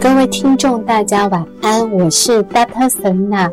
[0.00, 3.52] 各位听众，大家晚安，我是 Data Selina，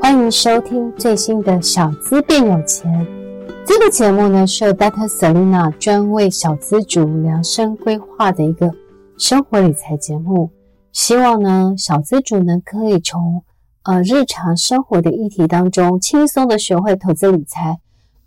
[0.00, 3.06] 欢迎收听最新的小资变有钱。
[3.66, 8.72] 这个节目呢，是由 Data Selina 专为小资主量身规划的一个
[9.18, 10.50] 生活理财节目。
[10.92, 13.42] 希望呢，小资主呢可以从
[13.82, 17.78] 呃日常生活的议题当中，轻松的学会投资理财，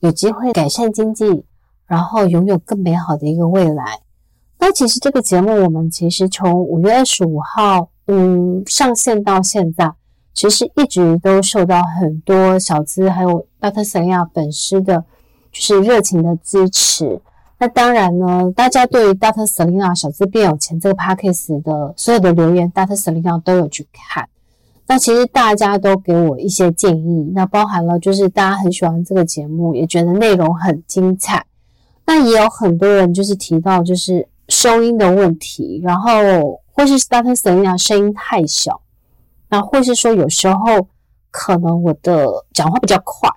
[0.02, 1.46] 有机会改善经济，
[1.88, 4.00] 然后拥有更美好的一个未来。
[4.62, 9.94] 那其实这个节目，我们其实从五月二十五号，嗯，上线到现在，
[10.34, 13.88] 其实一直都受到很多小资还有 Dr.
[13.90, 15.06] Selena 粉丝的，
[15.54, 17.22] 就是热情的支持。
[17.58, 19.46] 那当然呢，大家对于 Dr.
[19.46, 22.98] Selena 小资变有钱这个 Podcast 的所有的留言，Dr.
[22.98, 24.28] Selena 都有去看。
[24.88, 31.46] 那其实大家都给我一些建议，那包含了就是大家很喜欢这个节目，也觉得内容很精彩。
[32.06, 34.28] 那也有很多人就是提到就是。
[34.50, 36.12] 收音的问题，然后
[36.74, 37.36] 或是 Dr.
[37.36, 38.82] Selena 声音太小，
[39.50, 40.88] 那或是说有时候
[41.30, 43.30] 可能我的讲话比较快，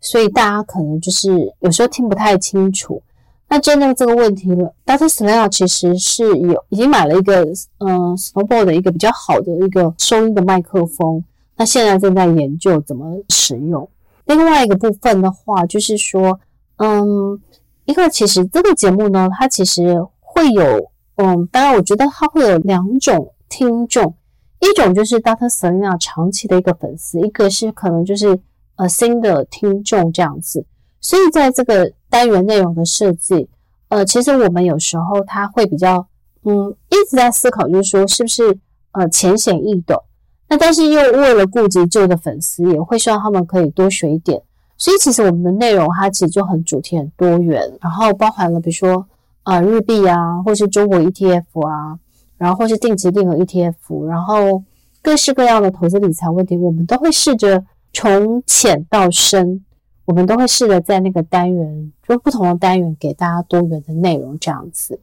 [0.00, 3.02] 所以大家可能就是有时候听不太清楚。
[3.48, 5.08] 那针对这个问题了，Dr.
[5.08, 7.44] Selena 其实是有已经买了一个
[7.78, 11.24] 嗯 Snowball 的一个比较好的一个收音的麦克风，
[11.56, 13.90] 那现在正在研究怎么使用。
[14.26, 16.38] 另外一个部分的话，就是说
[16.76, 17.40] 嗯，
[17.86, 20.06] 因为其实这个节目呢，它其实。
[20.40, 24.14] 会有，嗯，当然，我觉得他会有两种听众，
[24.60, 25.50] 一种就是 Dr.
[25.50, 28.40] Selena 长期的一个粉丝，一个是可能就是
[28.76, 30.64] 呃新的听众这样子。
[30.98, 33.50] 所以在这个单元内容的设计，
[33.88, 36.06] 呃，其实我们有时候他会比较，
[36.44, 38.56] 嗯，一直在思考，就是说是不是
[38.92, 40.02] 呃浅显易懂，
[40.48, 44.40] 那但是又为了顾及旧的粉丝，也会希望他们可以多学一点。
[44.78, 49.04] 所以其实我们的内容它其实就很主题很多元，然后包含了比如说。
[49.42, 51.98] 啊，日币啊，或是中国 ETF 啊，
[52.36, 54.62] 然后或是定期定额 ETF，然后
[55.02, 59.64] 各式各样的投资理财问题，我们都会试着从浅到深，
[60.04, 65.00] 我们都会试着在那个单元，就不同的单元给大家多元的内容这样子。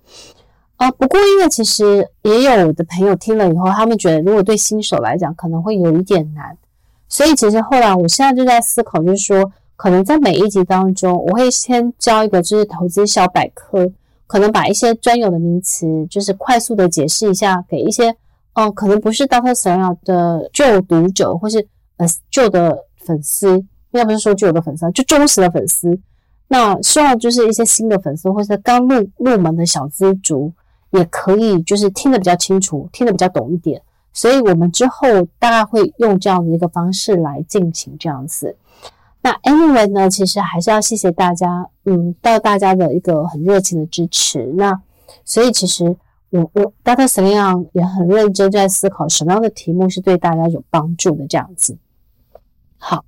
[0.75, 6.55] 啊，不过因为其实也有的朋友听了以后，他们觉得如果对新手来讲可能会有一点难，
[7.09, 13.91] 所以其实后来我现在就在思考，就是说可能在每一集当中，我会先教一个就是投资小百科。
[14.27, 18.15] 可能把一些专有的名词，就是快速的解释一下，给一些
[18.53, 19.53] 哦，可能不是 Dr.
[19.53, 25.99] Selena 的旧读者，或是呃旧的粉丝，要不是说旧的粉丝，就忠实的粉丝。
[26.49, 30.53] 那希望就是一些新的粉丝，或是刚入入门的小资族，
[30.91, 33.81] 也可以就是听得比较清楚，听得比较懂一点。
[34.13, 35.07] 所以我们之后
[35.37, 38.55] 大概会用这样的一个方式来进行这样子。
[39.27, 44.45] 那 anyway 呢，其实还是要谢谢大家，嗯，到大家的一个很热情的支持。
[44.55, 44.81] 那
[45.25, 45.97] 所以其实
[46.29, 47.05] 我我 Dr.
[47.05, 51.77] Selena 也很认真在思考什么样的题目是对大家有帮助的这样子。
[52.77, 53.03] 好，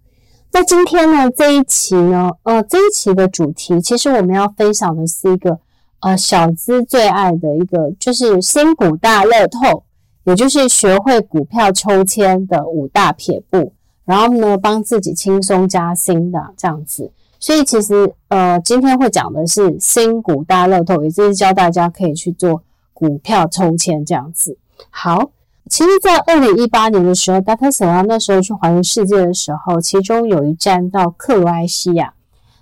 [0.51, 5.57] 那今天呢这一期呢，呃，这一期的主题其实我们要分享的是一个
[6.01, 9.85] 呃小资最爱的一个，就是新股大乐透，
[10.25, 13.71] 也就是学会股票抽签的五大撇步。
[14.09, 24.57] 然后呢，帮自己轻松加薪的这样子，所以其实呃，今天会讲的是新股大乐透，也就是教大家可以去做股票抽签这样子。
[24.89, 25.29] 好，
[25.69, 27.69] 其实，在二零一八年的时候，Dr.
[27.69, 32.15] Selena 那时候去环游世界的时候，其中有一站到克罗埃西亚。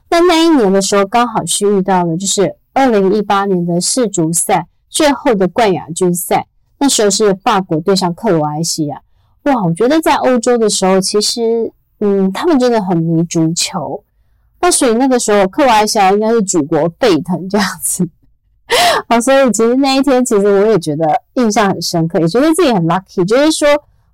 [0.09, 6.47] 那那一年的时候，刚好是遇到了就是二零一八年的世足赛最后的冠亚军赛，
[6.80, 9.02] 那时候是法国对上克罗埃西亚。
[9.47, 11.72] 哇，我觉得在欧洲的时候，其实，
[12.02, 14.03] 嗯，他们真的很迷足球。
[14.59, 18.06] 那所以那个时候，克罗埃西亚应该是举国沸腾这样子。
[19.07, 21.06] 好， 所以其实那一天，其实我也觉得
[21.36, 23.24] 印象很深刻，也觉得自己很 lucky。
[23.24, 23.69] 就是说，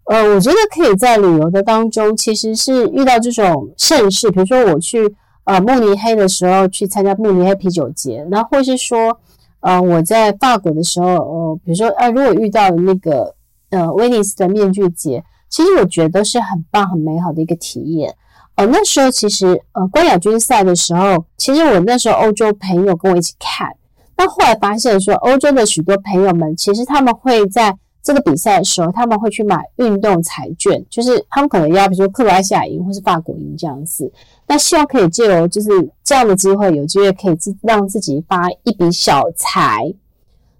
[0.05, 9.17] 呃，我觉得可以在旅游的当中，其实是遇到这种盛事，比如说我去呃慕尼黑的时候去参加慕尼黑啤酒节，然后或是说，
[9.61, 13.34] 呃，我在法国的时候，呃，比如说，呃，如果遇到了那个。
[13.73, 18.16] 呃，威尼斯的面具节，其实我觉得是很棒、很美好的一个体验。
[18.53, 23.67] 呃，那时候其实呃，冠亚军赛的时候，其实我那时候欧洲朋友跟我一起看，
[24.16, 34.11] 那后来发现说，欧洲的许多朋友们其实他们会在这个比赛的时候，他们会去买运动彩券，就是他们可能要比如说克罗埃西亚赢或是法国赢这样子，
[34.46, 35.70] 那希望可以借由就是
[36.03, 39.91] 这样的机会，有机会可以自让自己发一笔小财。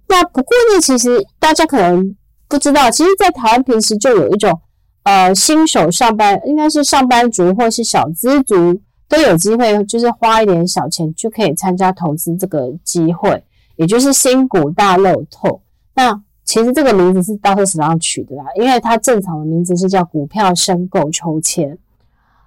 [0.08, 2.16] 那不过呢，其实大家可能。
[2.54, 4.62] 不知道，其实，在台湾平时就有一种，
[5.02, 8.80] 呃，新手上班，应该是上班族或是小资族
[9.10, 13.44] 都有机会，就是花一点小钱就可以参加投资这个机会，
[13.76, 15.62] 也就是新股大乐透。
[15.96, 21.76] 那其实这个名字是大特史上取的啦，因为它正常的名字是叫股票申购抽签。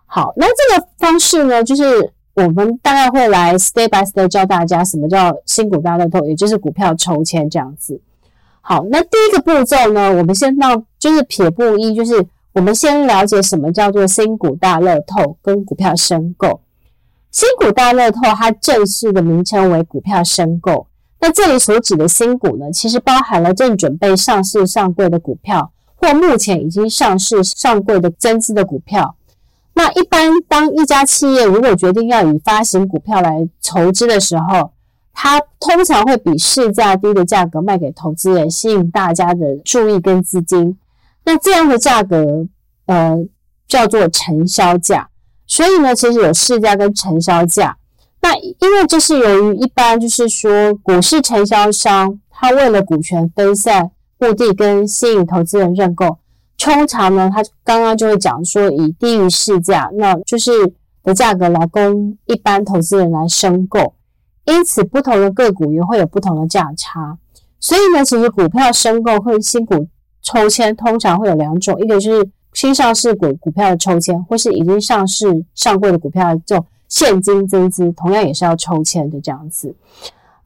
[0.06, 8.00] 好，那这个方式呢，就是我们大概会来 step by step 教大家什么叫新股大乐透，也就是股票抽签这样子。
[8.68, 16.60] 好，那第一个步骤呢，我们先到就是撇步一，就是我们先了解什么叫做新股大乐透跟股票申购。
[17.30, 20.88] 新股大乐透它正式的名称为股票申购。
[21.20, 29.14] 那这里所指的新股呢，其实包含了正准备上市上柜的股票，或目前已经上市上柜的增资的股票。
[29.74, 34.72] 那一般当一家企业如果决定要以发行股票来筹资的时候，
[35.18, 40.76] 它通常会比市价低的价格卖给投资人，吸引大家的注意跟资金。
[41.24, 42.46] 那这样的价格，
[42.84, 43.16] 呃，
[43.66, 45.08] 叫做承销价。
[45.46, 47.78] 所以呢，其实有市价跟承销价。
[48.20, 56.18] 那因为这是由于一般就是说，股市承销商他为了股权分散目的跟吸引投资人认购，
[56.58, 63.94] 通常呢，他刚刚就会讲说以低于市价，那就是的价格来供一般投资人来申购，
[64.46, 67.18] 因此不同的个股也会有不同的价差。
[67.60, 69.86] 所以呢，其实股票申购或新股
[70.22, 76.64] 抽签通常会有两种，一个就是新上市股股票的抽签，或是已经上市上柜的股票的这种。
[76.88, 79.74] 现金增资同样也是要抽签的这样子。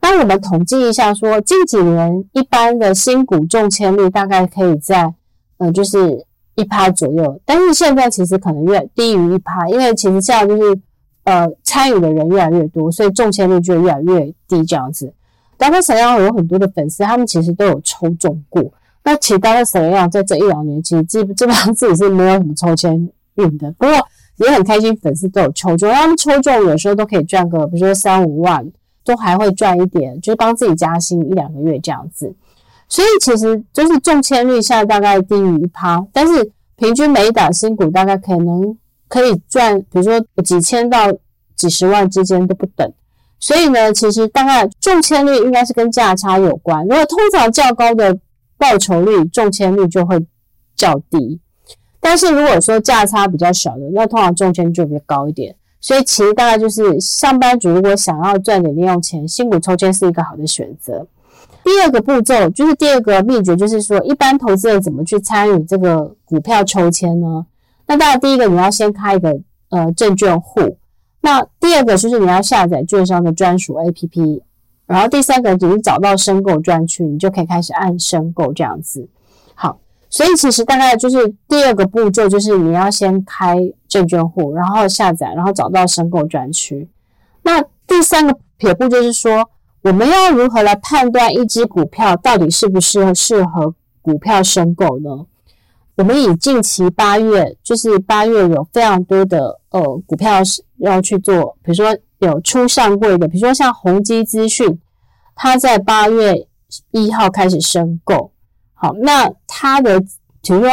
[0.00, 5.12] 那我们统计一下说，近几年一般的新股中签率大概可以在
[5.58, 6.24] 呃就是
[6.54, 10.80] 一趴左右，但是现在其实可能越低于一趴，因为其实这样就是
[11.24, 15.12] 呃参与的人越来越多，所以中签率就越来越低这样子。
[15.56, 18.72] 当然，沈阳有很多的粉丝，他们其实都有抽中过。
[19.04, 23.94] 那其实当然沈阳在这一两年，其实基 基本上自己是没有什么抽签运的，不过。
[24.36, 28.66] 也很开心，粉丝都有抽中，他们抽中有时候都可以赚个，比如说三五万，
[29.04, 32.34] 都还会赚一点，就是帮自己加薪一两个月这样子。
[32.88, 38.74] 所以其实就是中签率现在大概低于一趴，但是平均每一档新股大概可能
[39.10, 41.12] 可以赚，比如说几千到
[41.56, 42.90] 几十万之间都不等。
[43.38, 46.82] 所以呢，其实大概中签率应该是跟价差有关。
[46.86, 48.16] 如果通常较高的
[48.56, 50.18] 报酬率，中签率就会
[50.76, 51.40] 较低。
[51.98, 55.54] 但是如果说价差比较小的，那通常中签就比较高一点。
[55.80, 61.06] 所以其实大概就是上班族如果想要赚点零用钱，新股抽签是一个好的选择。
[61.64, 67.46] 第二个步骤就是第二个秘诀，就是说一般投资人怎么去参与这个股票抽签呢？
[67.90, 69.40] 那当然第一个你要先开一个
[69.70, 70.78] 呃证券户，
[71.22, 74.42] 那第二个就是你要下载券商的专属 APP，
[74.86, 79.08] 然后第三个就是找到申购专区，你就可以开始按申购这样子。
[79.56, 83.58] 好所以其实大概就是第二个步骤，就是你要先开
[83.88, 86.88] 证券户，然后下载，然后找到申购专区。
[87.42, 89.50] 那第三个撇步就是说，
[89.82, 95.26] 我们要如何来判断一只股票到底适不适合适合股票申购呢？
[95.96, 104.80] 我们以近期八月，就是八月有非常多的呃股票是要去做，比如说有初上柜的，比如说像宏基资讯，
[105.34, 106.46] 它在八月
[106.90, 108.32] 一号开始申购。
[108.72, 110.70] 好，那它的，比如说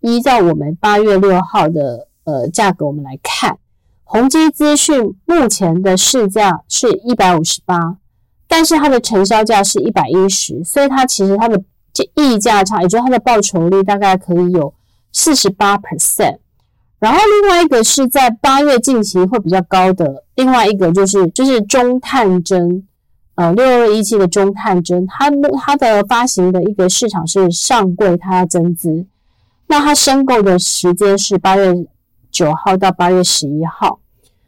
[0.00, 3.58] 依照我们八月六号的呃价格，我们来看，
[4.04, 7.98] 宏基资讯目前的市价是一百五十八，
[8.48, 14.72] 但是它的承销价是一百一十，所以它其实它的这溢价差，也就是它的报酬率大概可以有
[15.12, 16.38] 四十八 percent。
[16.98, 22.86] 然后另外一个是在八月近期会比较高的，另外一个就是就是中探针。
[23.36, 29.06] 呃，六二一七的中探针，它它的发行的一个市场是上柜，它要增资，
[29.66, 31.72] 那它申购的时间是八月
[32.30, 34.00] 九号到八月十一号。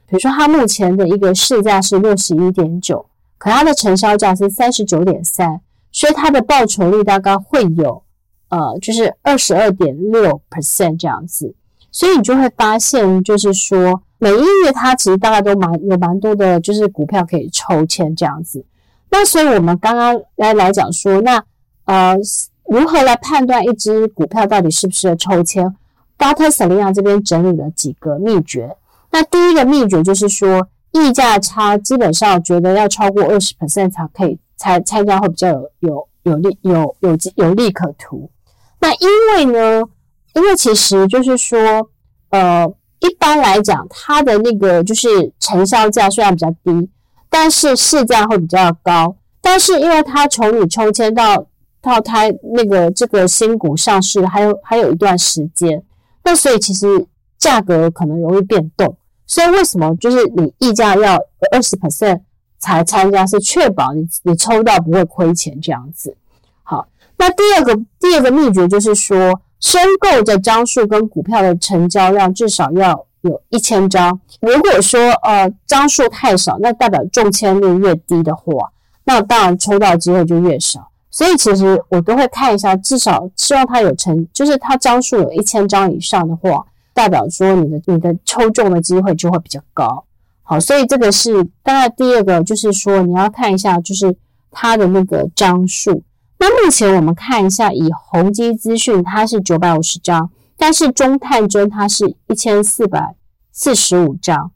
[0.06, 3.06] 比如说，它目前的一个市价是六十一点九，
[3.38, 8.02] 可它的承销价是三十九点三，所以它的报酬率大概会有
[8.48, 11.54] 呃，就是二十二点六 percent 这样子。
[11.90, 18.64] 所以你就会发现，就是说每一月它其实大概都蛮有蛮多的，就是股票可以抽签这样子。
[19.10, 21.44] 那所以，我们刚刚来来讲说，那
[21.84, 22.16] 呃，
[22.64, 25.76] 如何来判断一只股票到底是不是抽签
[26.16, 26.48] ？Dr.
[26.48, 28.74] Selena 这边整理了几个秘诀。
[29.10, 38.30] 那第一个秘诀就是说，溢价差基本上觉得要超过二十 percent 才可以才参加会比较有有有利有有有，利可图。
[38.80, 39.82] 那因为呢，
[40.34, 41.58] 因为其实就是说，
[42.30, 46.88] 呃，一般来讲，它的那个就是成销价虽然比较低。
[47.34, 51.46] 但是市价会比较高，但是因为它从你抽签到
[51.80, 55.82] 到它那个这个新股上市还有还有一段时间，
[56.22, 57.06] 那所以其实
[57.38, 58.96] 价格可能容易变动。
[59.26, 61.18] 所以为什么就是你溢价要
[61.52, 62.20] 二十 percent
[62.62, 66.16] 才参加，是确保你你抽到不会亏钱这样子。
[66.62, 66.86] 好，
[67.18, 74.20] 那第二个第二个秘诀就是说，申购的张数跟股票的成交量至少要有一千张。
[74.40, 78.70] 如果说呃张数太少，那代表中签率越低的话，
[79.02, 80.88] 那当然抽到机会就越少。
[81.10, 86.64] 所以其实我都会看一下，至少希望它有成，就是它张数有一千张以上的话，
[86.94, 90.04] 代表说你的你的抽中的机会就会比较高。
[90.42, 94.16] 好，所以这个是当然第二个就是说你要看一下，就是
[94.50, 96.02] 它的那个张数。
[96.38, 103.14] 那目前我们看一下，以宏基资讯它是九百五十张，但是中探针它是一千四百
[103.52, 104.50] 四十五张。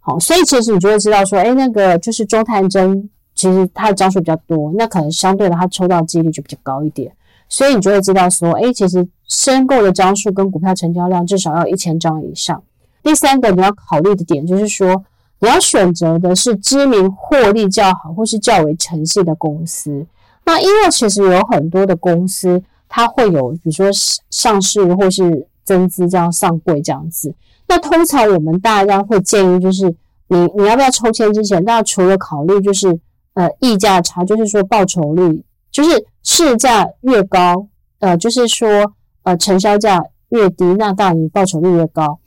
[0.00, 3.10] 好，所以其实你就会知道说，诶，那个就是中探针。
[3.34, 7.12] 其实它的张数比较多，那可能相对的它抽到几率就比较高一点，
[7.50, 12.62] 所以你就会知道说，诶，其实申购的张数跟股票成交量至少要一千张以上。
[13.02, 15.04] 第三个你要考虑的点就是说，
[15.40, 20.06] 你要选择的是知名、获利较好或是较为诚信的公司。
[20.44, 23.88] 那因为其实有很多的公司，它会有比如说
[24.30, 27.34] 上市或是增资这样上柜这样子。
[27.68, 29.94] 那通常我们大家会建议就是，
[30.28, 32.98] 你你要不要抽签之前，大家除了考虑就是。
[33.36, 42.18] 呃，溢价差就是说报酬率，就是市价越高，呃，就是说呃成交价越低，那当然你报酬率越高。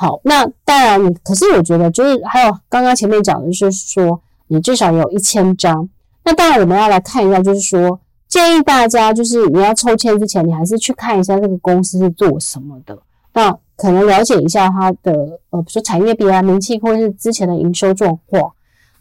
[0.00, 5.88] 好，那当然你，可是我觉得就是还有刚刚前面讲的就是说，你至少有一千张。
[6.22, 12.96] 那当然我们要来看一下，就是说建议大家就是你要抽签之前，你还是去看一下这个公司是做什么的，
[13.32, 18.52] 那可能了解一下它的呃，比如说产业别啊、名气或者是之前的营收状况。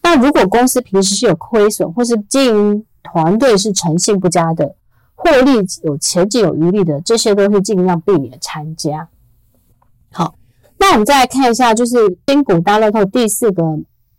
[0.02, 4.74] 那如果公司平时是有亏损，或是经营团队是诚信不佳的，
[5.14, 9.08] 获利有前景有余力的，这些都是尽量避免参加。
[10.12, 10.34] 好，
[10.88, 13.62] 那我们再来看一下，就是新股大乐透第四个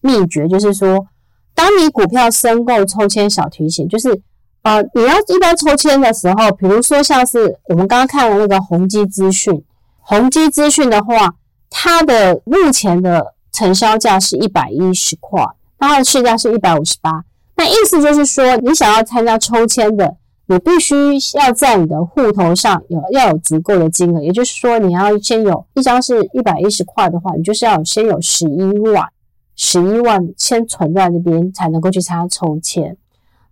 [0.02, 1.06] 秘诀，就是说，
[1.54, 4.20] 当你股票申购抽签小提醒，就是
[4.62, 9.64] 呃，你要一般抽签的时候，比如说像是我们刚刚看的那个宏基资讯，
[10.00, 11.36] 宏基资讯的话，
[11.70, 15.42] 它的目前的成交价是一百一十块。
[15.78, 17.24] 那它的市价是一百五十八，
[17.56, 20.16] 那意思就是说，你想要参加抽签的，
[20.50, 20.94] 你必须
[21.36, 29.06] 要在你的户头上有要有足够的金额，也就是说，你要先有一张是一百一十块的话，你就是要先有十一万，
[29.54, 32.96] 十一万先存在那边才能够去参加抽签。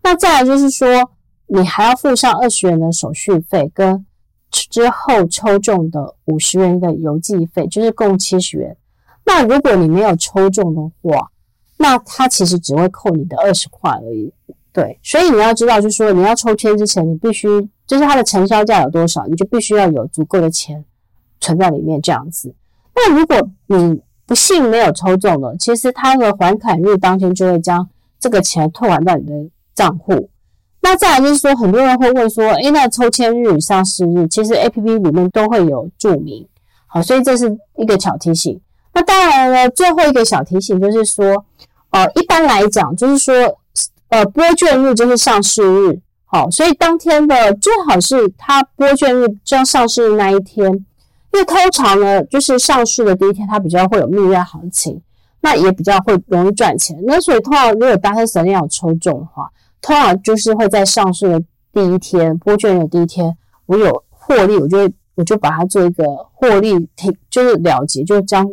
[0.03, 1.11] 那再来就是说，
[1.49, 4.07] 你还要付上二十元的手续费，跟
[4.51, 8.75] 之后抽中的五十元的邮寄费，就是共七十元。
[9.27, 11.31] 那如果你没有抽中的话，
[11.77, 14.33] 那它其实只会扣你的二十块而已，
[14.77, 17.49] 对，所以你要知道，就是说你要抽签之前，你必须
[17.87, 20.85] 就是它的成交价有多少，你就必须要有足够的钱
[21.41, 22.55] 存在里面这样子。
[22.95, 27.89] 那如果你不幸没有抽中了，其实它的还款日当天就会将
[28.21, 29.33] 这个钱退还到你的
[29.75, 30.29] 账户。
[30.83, 36.47] 那再来就是说，很多人会问说，诶，那抽签日与上市日，其实 APP 里面都会有注明，
[36.87, 38.61] 好，所以这是一个小提醒。
[38.93, 41.47] 那当然了，最后一个小提醒就是说，
[41.93, 43.59] 呃，一般来讲就是说，
[44.09, 50.73] 呃，拨券日就是上市日，好，所以当天的最好是它拨券日将上市日那一天，
[51.33, 55.01] 因为通常呢，就是上市的第一天它比较会有蜜月行情，
[55.41, 56.97] 那也比较会容易赚钱。
[57.05, 63.37] 那所以通常如果大家想要抽中的话，通常就是会在上市的第一天，拨券的第一天，
[63.67, 68.49] 我有获利，我就会我就把它做一个获利停，就是了结，就是将。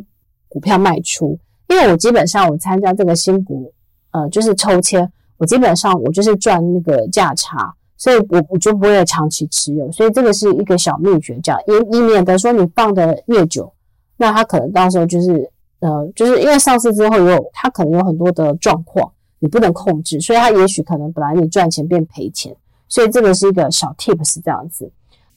[0.49, 3.73] 股票卖出，因为我基本上我参加这个新股，
[4.11, 5.11] 呃，就是抽签，
[5.43, 13.69] 我基本上我就是赚那个价差，所以我我就不会长期持有，所以这个是一个小秘诀，这样以以免得说你放的越久，
[14.15, 22.55] 那它可能到时候就是呃，就是因为上市之后有它可能有很多的状况你不能控制，所以它也许可能本来你赚钱变赔钱，
[22.87, 24.89] 所以这个是一个小 tips 这样子。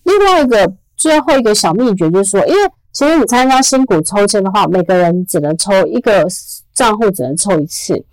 [0.04, 2.60] 另外一个最后一个小秘诀就是说，因为
[2.92, 6.24] 其实你参加新股抽签的话，每个人只能抽一个
[6.72, 8.04] 账户，只能抽一次。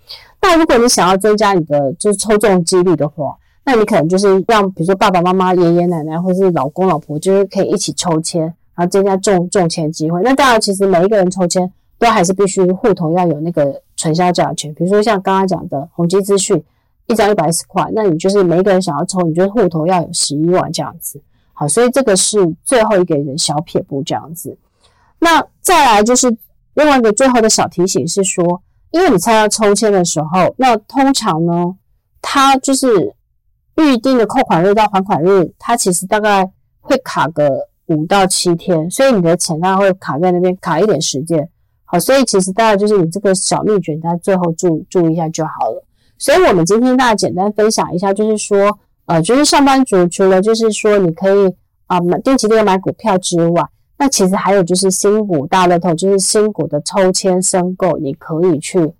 [0.43, 8.41] 那如果你想要增加你的就是抽中几率的话，那你可能就是让比如说爸爸妈妈、爷爷奶奶或是老公老婆，就是可以一起抽签，
[8.75, 10.21] 然后增加中中签机会。
[10.21, 14.73] 那当然，其实每一个人抽签都还是必须户头要有那个存销价钱。
[14.73, 16.61] 比如说像刚刚讲的宏基资讯，
[17.07, 21.21] 一张一百一十块，那你就是每一个人想要抽，你就户头要有十一万这样子。
[21.53, 24.57] 好，所以这个是最后一个人小撇步这样子。
[25.19, 26.35] 那再来就是
[26.73, 28.61] 另外一个最后的小提醒是说，
[28.93, 31.75] 因为你参加抽签的时候，那通常呢，
[32.21, 33.13] 它就是
[33.75, 37.49] 预定的扣款日到还款日，它其实大概会卡个
[37.87, 41.49] 五到七天，所以你的钱大概会卡在那边卡一点时间。
[41.85, 45.83] 好，所以其实大概就是你这个小秘诀，大家最后注注意一下就好了。
[46.19, 51.55] 所以我们今天大家简单分享一下，就是说，呃，就是上班族除了就是说你可以
[51.87, 53.63] 啊买定期定额买股票之外，
[54.03, 58.91] 那其实还有就是新股大乐透，就是新股的抽签申购，你可以去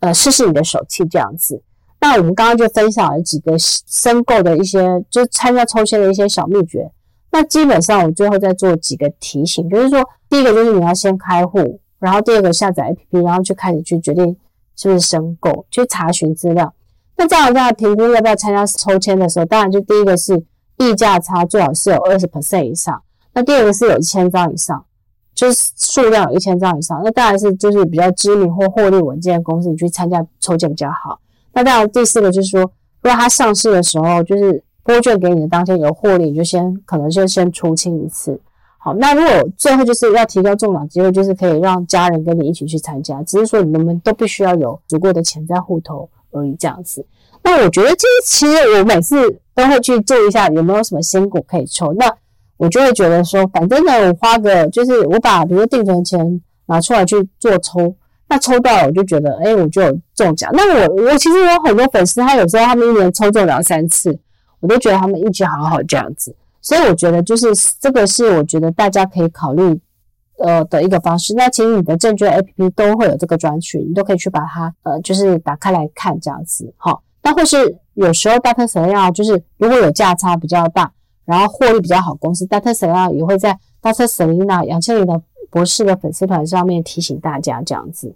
[0.00, 1.62] 呃试试你的手气这样子。
[2.00, 6.90] 那我们刚刚就分享了几个申购的一些，就参加抽签的一些小秘诀。
[7.30, 14.36] 那基本上我最后再做几个提醒，就是说第一个就是你要先开户，然后第二个下载 APP，然后就开始去决定
[14.74, 16.74] 是不是申购，去查询资料。
[17.16, 20.44] 那这样在评估要不要参加抽签的时候，当然就第一个是
[20.78, 23.00] 溢价差最好是有二十 percent 以上，
[23.34, 24.84] 那第二个是有一千张以上，
[25.34, 31.18] 就是数量有一千张以上，那当然是就是比较知名或获利稳健的公司，你去参加抽奖比较好。
[31.52, 32.60] 那当然第四个就是说，
[33.02, 38.40] 如果它上市的时候就是拨券给你的当天有获利，你就先可能就先出清一次。
[38.78, 46.08] 好，那如果最后就是要提高中奖机会，就是可以让家人跟你一起去参加，只是说你们都必须要有足够的钱在户头。
[46.36, 47.06] 而已这样子，
[47.44, 51.92] 那我觉得这其实我每次都会去注意一下有没有什么新股可以抽。
[51.92, 52.12] 那
[52.56, 57.94] 我就会觉得说，反正呢，我花个就是我把比如说定存钱拿出来去做抽，
[58.28, 60.50] 那抽到了我就觉得，哎，我就有中奖。
[60.52, 64.18] 那我我其实有很多粉丝，他有时候他们一年抽中两三次，
[64.60, 66.34] 我都觉得他们运气好好这样子。
[66.60, 67.46] 所以我觉得就是
[67.80, 69.80] 这个是我觉得大家可以考虑。
[70.36, 77.04] 呃的一个方式，那其实你的证券 APP 都会有这个专区，你都可以去把它呃，就是打开来看这样子，好。
[77.22, 78.66] 那或是有时候 Dr.
[78.66, 80.90] Selena 就是如果有价差比较大，
[81.24, 88.14] 然后获利比较好公司 Data Selena 也会在 Data Selena 杨千玲的博士的粉丝团上面提醒大家这样子。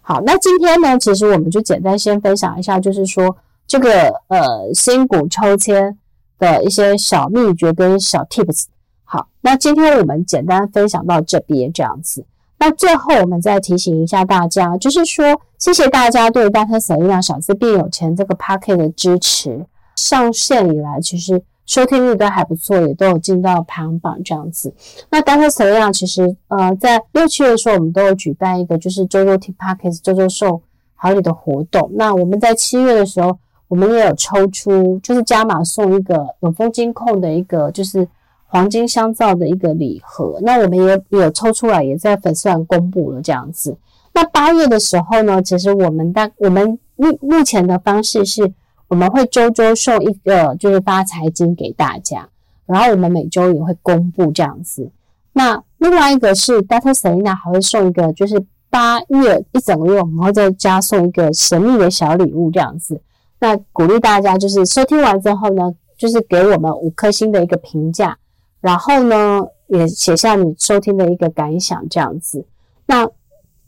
[0.00, 3.36] 好，那今天呢，其实我们就简单先分享一下，就是说
[3.66, 5.98] 这个呃新股抽签
[6.38, 8.66] 的一些小秘诀跟小 tips。
[9.04, 12.24] 好，那今天我们简单分享到这边这样子。
[12.58, 16.78] 那最后我们再提醒一下大家，就是说谢谢大家对 Dr.
[16.78, 19.66] Selena 小资变有钱这个 Podcast 的支持。
[19.96, 24.72] 上线以来，其实收听率都还不错，也都有进到排行榜这样子。
[25.10, 25.48] 那 Dr.
[25.48, 30.62] Selena 其实呃在六七月的时候，我们都有举办一个就是周周听 Podcast 周周送
[30.94, 31.90] 好礼的活动。
[31.94, 38.08] 那我们在七月的时候，我们也有抽出就是加码送一个永丰金控的一个就是。
[38.48, 43.76] 黄金香皂的一个礼盒，那我们也有抽出来，也在粉丝团公布了这样子。
[44.14, 48.52] 那八月的时候呢，其实我们大我们目目前的方式是，
[48.88, 52.28] 我们会周周送一个就是发财金给大家，
[52.66, 54.90] 然后我们每周也会公布这样子。
[55.32, 56.92] 那另外一个是 Dr.
[56.92, 63.00] Selena 还会送一个，就是八月一整个月，我们会再加送一个神秘的小礼物这样子。
[63.38, 68.18] 那鼓励大家就是收听完之后呢，就是给我们五颗星的一个评价。
[68.60, 72.46] 然后呢，也写下你收听的一个感想，这样子，
[72.86, 73.06] 那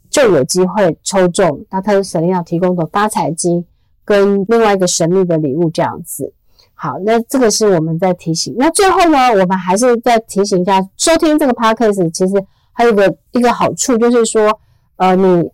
[0.09, 2.01] 就有机会抽中 Dr.
[2.03, 3.63] Selena 提供的发财金
[4.09, 6.33] 跟另外一个神秘的礼物，这样子。
[6.73, 8.55] 好，那这个是我们在提醒。
[8.57, 12.43] 那最后呢，我们还是再提醒一下，收听这个 Podcast 其实
[12.73, 14.59] 还有一个一个好处，就是说，
[14.95, 15.51] 呃，你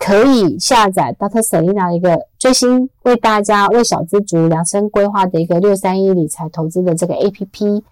[0.00, 1.40] 可以下载 Dr.
[1.42, 7.84] Selina 一个最新为大家为小资族量身规划的一个六三一理财投资的这个 APP。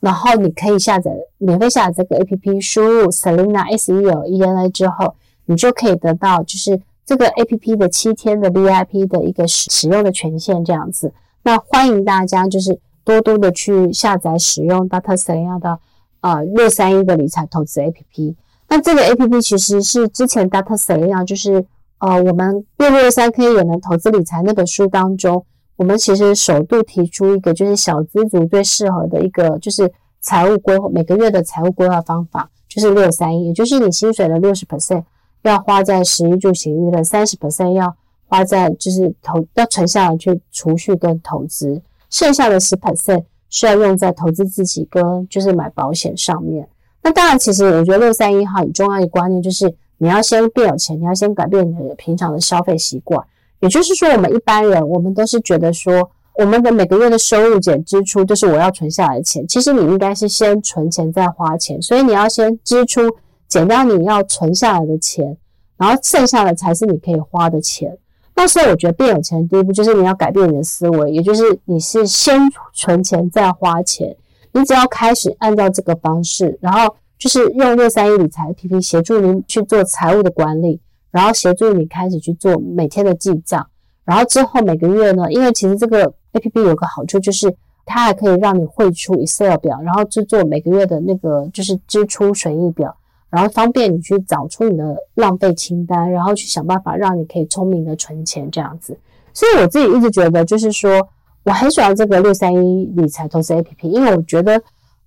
[0.00, 5.14] 然后你可以下载免费下载这个 APP，输入 Selena S E L E N A 之后，
[5.46, 11.12] 你就可以得到就是这个 APP 的七天的 VIP 的一个使使用的权限这样子。
[11.42, 15.16] 那欢迎大家就是多多的去下载使用 Dr.
[15.16, 15.80] Selena 的
[16.20, 18.36] 呃六三一的理财投资 APP。
[18.68, 20.76] 那这个 APP 其实是之前 Dr.
[20.76, 21.66] Selena 就是
[21.98, 25.44] 呃我们六六三 K 也能投资理财那本书当中。
[25.74, 35.02] 我们其实首度提出一个，就是小资族最适合的一个，就是财务规划，每个月的财务规划方法，就是六三一，也就是你薪水的六十 percent
[35.42, 46.68] 要花在食衣住行娱乐，三十 percent 要花在就是投要存下来去储蓄跟投资，剩下的十 percent 需要用在投资自己跟就是买保险上面。
[47.02, 53.24] 那当然，其实我觉得六三一号很重要的观念就是你要先变有钱，你要先改变你的平常的消费习惯。
[53.60, 59.46] 也就是说，我们一般人，我们都是觉得说，我们的每个月的收入减支出，就是我要存下来的钱。
[59.46, 63.02] 其实你应该是先存钱再花钱，所以你要先支出
[63.50, 65.36] 减掉你要存下来的钱，
[65.76, 67.98] 然后剩下的才是你可以花的钱。
[68.34, 72.40] 那所以我觉得变有钱第一步就是你要改变你的思维，也就是你是先
[72.72, 74.16] 存钱再花钱。
[74.52, 80.80] 你只要开始按照这个方式，然后就是用六三一理财 APP 协助您去做财务的管理。
[81.12, 83.66] 然后协助你开始去做每天的记账，
[84.04, 87.52] 然后之后每个月呢，因为其实这个 APP 有个好处就是
[87.84, 92.96] 它还可以让你汇出 Excel 表，然后制作每个月的那个就是支出损益表，
[93.30, 98.98] 然后方便你去找出你的浪费清单，然后去想办法让你可以聪明的存钱这样子。
[99.32, 101.08] 所以我自己一直觉得就是说，
[101.44, 104.60] 我很喜欢这个六三一理财投资 APP，因为我觉得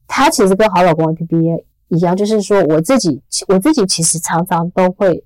[0.08, 5.24] 它其实跟好老公 APP 一样，就是说我自己我自己其实常常都会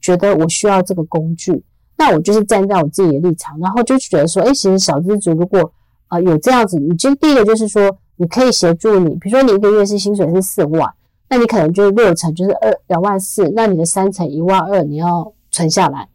[0.00, 1.62] 觉得我需要这个工具，
[1.98, 5.60] 那我就是站在我自己的立场，然后就觉得说，哎，其实小资族如果
[6.08, 10.90] 啊、呃，有这样子，你就第一个就是说，你可以协助你，比如说你一个月是薪水是四万，
[11.30, 16.08] 那你可能就是六成就是二两万四，那你的三成一万二你要存下来。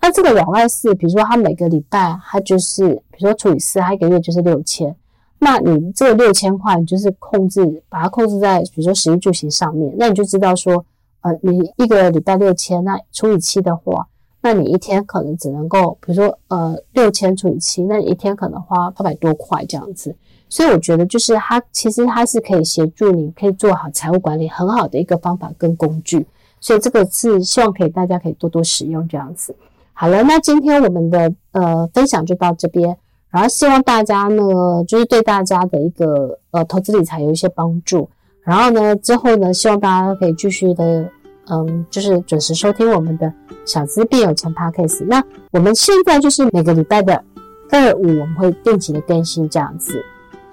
[0.00, 4.96] 那这个两万四，比如说他每个礼拜他就是，比如说除以四，他一个月就是六千，
[5.40, 10.86] 那你这个六千块你就是控制，把它控制在比如说食衣住行上面，那你就知道说，
[11.22, 14.06] 呃，你一个礼拜六千，那除以七的话。
[14.44, 20.14] 那你一天可能只能够，比如说，呃，六千除以七，那你一天可能花八百多块这样子。
[20.48, 26.26] 所以我觉得，就是它其实它是可以协助你，可以做好财务管理很好的一个方法跟工具。
[26.60, 29.54] 所以这个是希望可以大家可以多多使用这样子。
[29.92, 32.96] 好了，那今天我们的呃分享就到这边，
[33.30, 34.42] 然后希望大家呢，
[34.88, 38.08] 就是对大家的一个呃投资理财有一些帮助。
[38.42, 41.08] 然后呢，之后呢，希望大家可以继续的。
[41.52, 43.30] 嗯，就是准时收听我们的
[43.66, 45.04] 小资必有钱 Podcast。
[45.06, 47.22] 那我们现在就是每个礼拜的
[47.70, 50.02] 二五，我们会定期的更新这样子。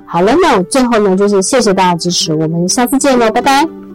[0.06, 3.89] 好了，那我最后呢，就是谢谢大家支持，我们下次见喽，拜拜。